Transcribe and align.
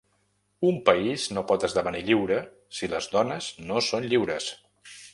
Un 0.69 0.79
país 0.89 1.25
no 1.37 1.43
pot 1.51 1.67
esdevenir 1.69 2.03
lliure, 2.09 2.41
si 2.79 2.93
les 2.97 3.13
dones 3.15 3.55
no 3.71 3.87
són 3.93 4.13
lliures! 4.15 4.53